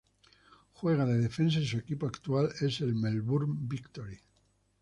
[0.73, 4.19] Juega de defensa y su equipo actual es el Melbourne Victory.